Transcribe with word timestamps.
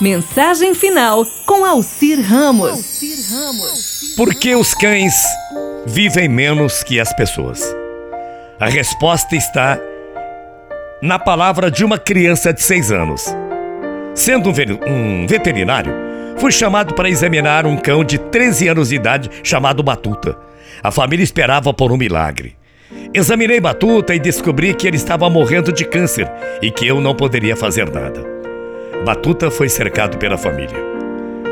Mensagem 0.00 0.74
final 0.74 1.24
com 1.46 1.64
Alcir 1.64 2.20
Ramos. 2.20 3.00
Por 4.14 4.34
que 4.34 4.54
os 4.54 4.74
cães 4.74 5.14
vivem 5.86 6.28
menos 6.28 6.82
que 6.82 7.00
as 7.00 7.14
pessoas? 7.14 7.62
A 8.60 8.68
resposta 8.68 9.34
está 9.34 9.80
na 11.00 11.18
palavra 11.18 11.70
de 11.70 11.82
uma 11.82 11.98
criança 11.98 12.52
de 12.52 12.62
seis 12.62 12.92
anos. 12.92 13.24
Sendo 14.14 14.50
um, 14.50 15.22
um 15.22 15.26
veterinário, 15.26 15.94
fui 16.36 16.52
chamado 16.52 16.94
para 16.94 17.08
examinar 17.08 17.64
um 17.64 17.78
cão 17.78 18.04
de 18.04 18.18
13 18.18 18.68
anos 18.68 18.90
de 18.90 18.96
idade 18.96 19.30
chamado 19.42 19.82
Batuta. 19.82 20.36
A 20.82 20.90
família 20.90 21.24
esperava 21.24 21.72
por 21.72 21.90
um 21.90 21.96
milagre. 21.96 22.54
Examinei 23.14 23.60
Batuta 23.60 24.14
e 24.14 24.20
descobri 24.20 24.74
que 24.74 24.86
ele 24.86 24.96
estava 24.96 25.30
morrendo 25.30 25.72
de 25.72 25.86
câncer 25.86 26.30
e 26.60 26.70
que 26.70 26.86
eu 26.86 27.00
não 27.00 27.14
poderia 27.14 27.56
fazer 27.56 27.90
nada. 27.90 28.35
Batuta 29.06 29.52
foi 29.52 29.68
cercado 29.68 30.18
pela 30.18 30.36
família. 30.36 30.76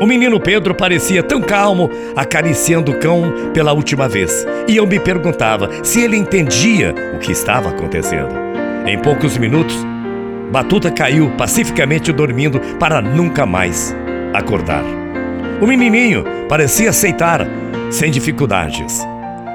O 0.00 0.06
menino 0.06 0.40
Pedro 0.40 0.74
parecia 0.74 1.22
tão 1.22 1.42
calmo, 1.42 1.90
acariciando 2.16 2.92
o 2.92 2.98
cão 2.98 3.30
pela 3.52 3.74
última 3.74 4.08
vez, 4.08 4.46
e 4.66 4.78
eu 4.78 4.86
me 4.86 4.98
perguntava 4.98 5.68
se 5.82 6.00
ele 6.00 6.16
entendia 6.16 6.94
o 7.14 7.18
que 7.18 7.30
estava 7.30 7.68
acontecendo. 7.68 8.34
Em 8.86 8.98
poucos 8.98 9.36
minutos, 9.36 9.76
Batuta 10.50 10.90
caiu 10.90 11.30
pacificamente 11.36 12.10
dormindo 12.10 12.58
para 12.80 13.02
nunca 13.02 13.44
mais 13.44 13.94
acordar. 14.32 14.82
O 15.60 15.66
menininho 15.66 16.24
parecia 16.48 16.88
aceitar 16.88 17.46
sem 17.90 18.10
dificuldades. 18.10 19.06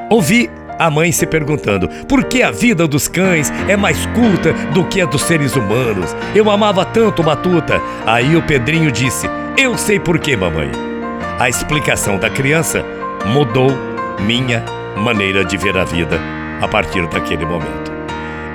Ouvi 0.08 0.52
a 0.78 0.90
mãe 0.90 1.12
se 1.12 1.26
perguntando 1.26 1.88
por 2.08 2.24
que 2.24 2.44
a 2.44 2.52
vida 2.52 2.88
dos 2.88 3.08
cães 3.08 3.52
é 3.68 3.76
mais 3.76 4.06
culta 4.08 4.54
do 4.74 4.84
que 4.86 5.02
a 5.02 5.06
dos 5.06 5.24
seres 5.24 5.56
humanos. 5.56 6.16
Eu 6.36 6.50
amava 6.50 6.86
tanto 6.86 7.24
Batuta. 7.24 7.82
Aí 8.06 8.36
o 8.36 8.44
Pedrinho 8.44 8.92
disse: 8.92 9.30
Eu 9.58 9.78
sei 9.78 10.00
por 10.00 10.20
quê, 10.20 10.36
mamãe. 10.36 10.70
A 11.40 11.50
explicação 11.50 12.18
da 12.18 12.30
criança 12.30 12.84
mudou 13.26 13.72
minha 14.20 14.64
maneira 14.96 15.46
de 15.46 15.58
ver 15.58 15.78
a 15.78 15.84
vida 15.84 16.20
a 16.62 16.68
partir 16.68 17.06
daquele 17.08 17.46
momento. 17.46 17.92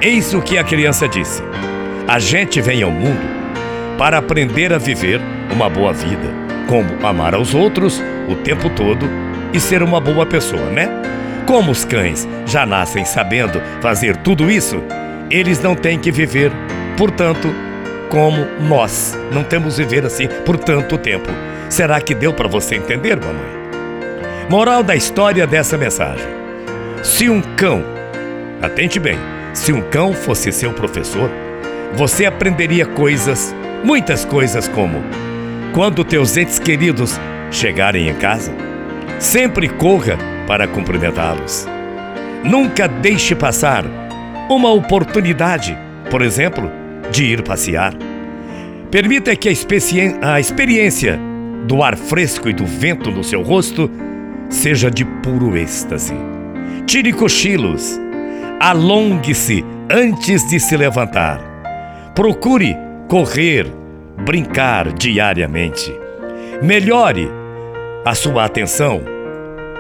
Eis 0.01 0.35
o 0.35 0.43
que 0.43 0.59
a 0.59 0.65
criança 0.65 1.09
disse: 1.09 1.43
A 2.09 2.19
gente 2.19 2.61
vem 2.61 2.83
ao 2.83 2.91
mundo 2.91 3.43
para 3.99 4.19
aprender 4.19 4.73
a 4.73 4.79
viver 4.79 5.21
uma 5.53 5.69
boa 5.69 5.93
vida, 5.93 6.29
como 6.69 7.07
amar 7.07 7.35
aos 7.35 7.55
outros 7.55 8.03
o 8.29 8.35
tempo 8.37 8.69
todo 8.71 9.09
e 9.53 9.61
ser 9.61 9.83
uma 9.83 10.01
boa 10.01 10.27
pessoa, 10.27 10.67
né? 10.71 10.89
Como 11.47 11.73
os 11.73 11.85
cães 11.85 12.29
já 12.47 12.65
nascem 12.65 13.05
sabendo 13.05 13.61
fazer 13.81 14.17
tudo 14.19 14.51
isso, 14.51 14.83
eles 15.31 15.61
não 15.61 15.75
têm 15.75 15.99
que 15.99 16.11
viver, 16.11 16.53
portanto, 16.97 17.53
como 18.09 18.47
nós 18.61 19.19
não 19.33 19.43
temos 19.43 19.79
viver 19.79 20.05
assim 20.05 20.29
por 20.45 20.57
tanto 20.59 20.99
tempo. 20.99 21.29
Será 21.69 22.01
que 22.01 22.15
deu 22.15 22.33
para 22.33 22.49
você 22.49 22.77
entender, 22.77 23.17
mamãe? 23.17 23.63
Moral 24.49 24.83
da 24.83 24.95
história 24.95 25.47
dessa 25.47 25.79
mensagem: 25.79 26.27
Se 27.03 27.29
um 27.29 27.41
cão, 27.41 27.83
atente 28.61 29.01
bem, 29.01 29.19
se 29.55 29.73
um 29.73 29.81
cão 29.81 30.13
fosse 30.13 30.53
seu 30.53 30.73
professor, 30.73 31.31
você 31.95 32.27
aprenderia 32.27 32.87
coisas, 32.87 33.55
muitas 33.83 34.25
coisas 34.25 34.69
como 34.69 35.03
quando 35.73 36.05
teus 36.05 36.37
entes 36.37 36.59
queridos 36.59 37.19
chegarem 37.51 38.09
em 38.09 38.15
casa, 38.15 38.53
sempre 39.19 39.69
corra 39.69 40.19
para 40.47 40.67
cumprimentá-los. 40.67 41.67
Nunca 42.45 42.89
deixe 42.89 43.35
passar 43.35 43.85
uma 44.51 44.71
oportunidade, 44.71 45.77
por 46.11 46.23
exemplo, 46.23 46.71
de 47.11 47.25
ir 47.25 47.43
passear. 47.43 47.95
Permita 48.91 49.35
que 49.37 49.49
a, 49.49 50.33
a 50.35 50.41
experiência 50.41 51.19
do 51.67 51.83
ar 51.83 51.97
fresco 51.97 52.49
e 52.49 52.53
do 52.53 52.67
vento 52.67 53.11
no 53.11 53.23
seu 53.23 53.43
rosto 53.43 53.91
seja 54.49 54.91
de 54.91 55.05
puro 55.05 55.57
êxtase. 55.57 56.15
Tire 56.87 57.13
cochilos. 57.13 57.99
Alongue-se 58.61 59.65
antes 59.91 60.49
de 60.49 60.61
se 60.61 60.77
levantar. 60.77 61.41
Procure 62.15 62.77
correr, 63.09 63.67
brincar 64.25 64.93
diariamente. 64.93 65.93
Melhore 66.63 67.29
a 68.05 68.15
sua 68.15 68.45
atenção 68.45 69.12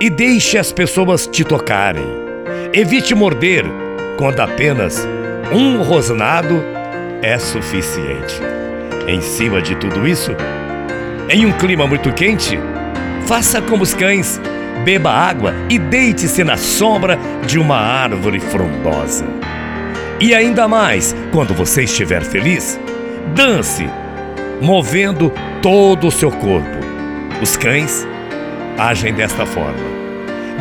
e 0.02 0.10
deixe 0.10 0.58
as 0.58 0.72
pessoas 0.72 1.28
te 1.28 1.44
tocarem. 1.44 2.04
Evite 2.72 3.14
morder 3.14 3.64
quando 4.18 4.40
apenas 4.40 5.06
um 5.52 5.80
rosnado 5.80 6.60
é 7.22 7.38
suficiente. 7.38 8.34
Em 9.06 9.20
cima 9.20 9.62
de 9.62 9.76
tudo 9.76 10.04
isso, 10.04 10.32
em 11.30 11.46
um 11.46 11.52
clima 11.52 11.86
muito 11.86 12.12
quente, 12.12 12.58
faça 13.26 13.62
como 13.62 13.84
os 13.84 13.94
cães, 13.94 14.40
beba 14.84 15.08
água 15.08 15.54
e 15.70 15.78
deite-se 15.78 16.42
na 16.42 16.56
sombra 16.56 17.16
de 17.46 17.60
uma 17.60 17.76
árvore 17.76 18.40
frondosa. 18.40 19.24
E 20.18 20.34
ainda 20.34 20.66
mais, 20.66 21.14
quando 21.30 21.54
você 21.54 21.84
estiver 21.84 22.24
feliz, 22.24 22.76
dance, 23.36 23.88
movendo 24.60 25.32
todo 25.62 26.08
o 26.08 26.10
seu 26.10 26.32
corpo. 26.32 26.82
Os 27.40 27.56
cães 27.56 28.04
agem 28.82 29.14
desta 29.14 29.46
forma. 29.46 29.78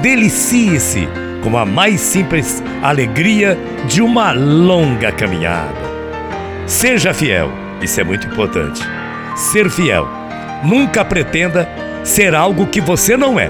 Delicie-se 0.01 1.07
com 1.43 1.57
a 1.57 1.65
mais 1.65 1.99
simples 1.99 2.63
alegria 2.83 3.57
de 3.87 4.01
uma 4.01 4.31
longa 4.31 5.11
caminhada. 5.11 5.81
Seja 6.67 7.13
fiel, 7.13 7.51
isso 7.81 7.99
é 7.99 8.03
muito 8.03 8.27
importante. 8.27 8.81
Ser 9.35 9.69
fiel. 9.69 10.07
Nunca 10.63 11.03
pretenda 11.03 11.67
ser 12.03 12.35
algo 12.35 12.67
que 12.67 12.79
você 12.79 13.17
não 13.17 13.39
é. 13.39 13.49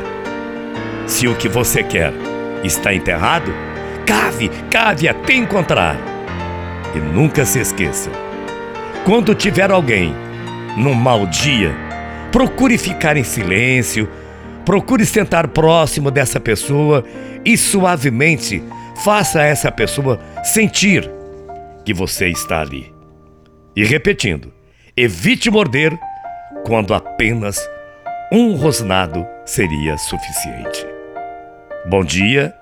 Se 1.06 1.28
o 1.28 1.36
que 1.36 1.50
você 1.50 1.84
quer 1.84 2.14
está 2.64 2.94
enterrado, 2.94 3.54
cave, 4.06 4.50
cave 4.70 5.10
até 5.10 5.34
encontrar. 5.34 5.98
E 6.96 7.00
nunca 7.00 7.44
se 7.44 7.60
esqueça: 7.60 8.10
quando 9.04 9.36
tiver 9.36 9.70
alguém 9.70 10.16
num 10.78 10.94
mau 10.94 11.26
dia, 11.28 11.76
procure 12.32 12.78
ficar 12.78 13.18
em 13.18 13.24
silêncio, 13.24 14.08
procure 14.66 15.06
sentar 15.06 15.48
próximo 15.48 16.12
dessa 16.12 16.40
pessoa 16.40 17.04
e 17.44 17.58
suavemente 17.58 18.64
faça 19.04 19.42
essa 19.42 19.72
pessoa 19.72 20.20
sentir 20.44 21.10
que 21.84 21.94
você 21.94 22.28
está 22.30 22.62
ali. 22.62 22.94
E 23.76 23.84
repetindo, 23.84 24.54
evite 24.96 25.50
morder 25.50 25.98
quando 26.66 26.94
apenas 26.94 27.60
um 28.32 28.56
rosnado 28.56 29.26
seria 29.46 29.98
suficiente. 29.98 30.86
Bom 31.90 32.04
dia, 32.04 32.54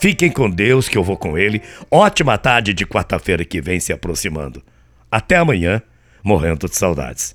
fiquem 0.00 0.30
com 0.30 0.48
Deus 0.48 0.88
que 0.88 0.96
eu 0.96 1.02
vou 1.02 1.16
com 1.16 1.36
Ele. 1.36 1.60
Ótima 1.90 2.38
tarde 2.38 2.72
de 2.72 2.86
quarta-feira 2.86 3.44
que 3.44 3.60
vem 3.60 3.80
se 3.80 3.92
aproximando. 3.92 4.62
Até 5.10 5.36
amanhã, 5.36 5.82
morrendo 6.22 6.68
de 6.68 6.76
saudades. 6.76 7.34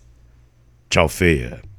Tchau, 0.90 1.10
feia. 1.10 1.73